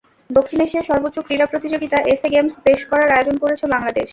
দক্ষিণ 0.29 0.59
এশিয়ার 0.61 0.87
সর্বোচ্চ 0.89 1.17
ক্রীড়া 1.19 1.47
প্রতিযোগিতা 1.51 1.97
এসএ 2.05 2.27
গেমস 2.33 2.53
বেশ 2.65 2.81
কবার 2.89 3.09
আয়োজন 3.11 3.35
করেছে 3.43 3.65
বাংলাদেশ। 3.73 4.09